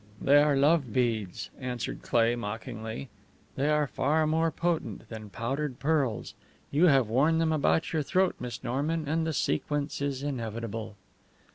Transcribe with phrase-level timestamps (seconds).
[0.19, 3.09] "They are love beads," answered Cleigh, mockingly.
[3.55, 6.33] "They are far more potent than powdered pearls.
[6.71, 10.95] You have worn them about your throat, Miss Norman, and the sequence is inevitable."